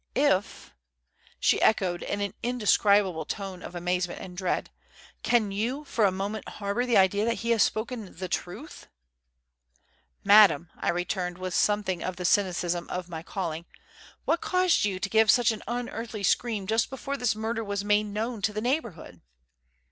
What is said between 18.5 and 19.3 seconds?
the neighbourhood?"